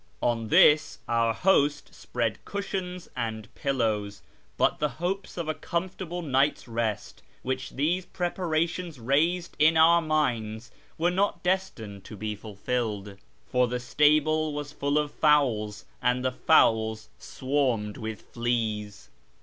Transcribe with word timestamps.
On 0.23 0.47
this 0.47 0.97
our 1.07 1.31
host 1.31 1.93
spread 1.93 2.43
cushions 2.43 3.07
and 3.15 3.53
pillows, 3.53 4.23
but 4.57 4.79
the 4.79 4.89
hopes 4.97 5.37
of 5.37 5.47
a 5.47 5.53
comfortable 5.53 6.23
night's 6.23 6.67
rest 6.67 7.21
which 7.43 7.69
these 7.69 8.07
preparations 8.07 8.99
raised 8.99 9.55
in 9.59 9.77
our 9.77 10.01
minds 10.01 10.71
were 10.97 11.11
not 11.11 11.43
destined 11.43 12.03
to 12.05 12.17
be 12.17 12.33
fulfilled, 12.33 13.15
for 13.45 13.67
the 13.67 13.79
stable 13.79 14.53
was 14.55 14.71
full 14.71 14.97
of 14.97 15.11
fowls, 15.11 15.85
and 16.01 16.25
the 16.25 16.31
fowls 16.31 17.09
swarmed 17.19 17.97
with 17.97 18.23
fleas. 18.23 19.09